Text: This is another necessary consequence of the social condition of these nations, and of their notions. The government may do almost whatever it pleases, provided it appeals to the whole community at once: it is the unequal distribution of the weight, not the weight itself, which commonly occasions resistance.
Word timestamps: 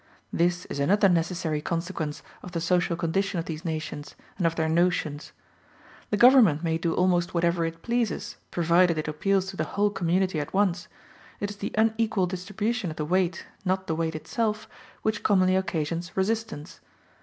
This 0.33 0.65
is 0.65 0.79
another 0.79 1.07
necessary 1.07 1.61
consequence 1.61 2.23
of 2.41 2.53
the 2.53 2.59
social 2.59 2.95
condition 2.95 3.37
of 3.37 3.45
these 3.45 3.63
nations, 3.63 4.15
and 4.39 4.47
of 4.47 4.55
their 4.55 4.67
notions. 4.67 5.31
The 6.09 6.17
government 6.17 6.63
may 6.63 6.79
do 6.79 6.95
almost 6.95 7.35
whatever 7.35 7.65
it 7.65 7.83
pleases, 7.83 8.37
provided 8.49 8.97
it 8.97 9.07
appeals 9.07 9.45
to 9.51 9.57
the 9.57 9.63
whole 9.77 9.91
community 9.91 10.39
at 10.39 10.55
once: 10.55 10.87
it 11.39 11.51
is 11.51 11.57
the 11.57 11.71
unequal 11.77 12.25
distribution 12.25 12.89
of 12.89 12.95
the 12.97 13.05
weight, 13.05 13.45
not 13.63 13.85
the 13.85 13.93
weight 13.93 14.15
itself, 14.15 14.67
which 15.03 15.21
commonly 15.21 15.55
occasions 15.55 16.17
resistance. 16.17 16.79